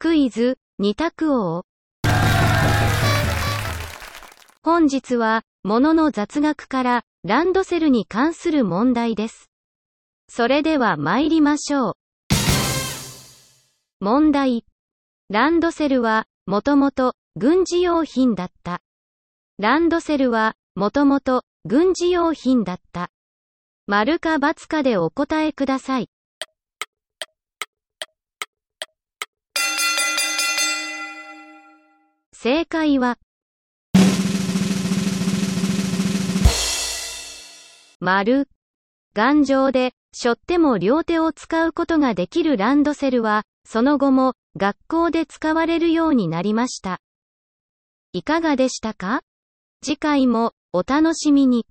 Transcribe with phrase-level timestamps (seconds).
[0.00, 1.64] クイズ、二択王。
[4.62, 9.50] 本日は、物の雑学から、ランドセルに関する問題です。
[10.28, 11.94] それでは参りましょう。
[13.98, 14.64] 問題。
[15.30, 18.80] ランドセルは、もともと、軍事用品だった。
[19.58, 23.10] ランドセルは、もともと、軍事用品だった。
[23.88, 26.08] 丸か×かでお答えください。
[32.40, 33.18] 正解は、
[37.98, 38.48] 丸。
[39.12, 47.00] 頑丈で、背負っても両手を使うことができるランドセルは、その後も、学校で使われるようになりました。
[48.12, 49.22] いかがでしたか？
[49.82, 51.66] 次回も、お楽しみに。